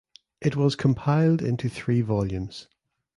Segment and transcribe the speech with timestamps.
[0.41, 2.67] It was compiled into three volumes.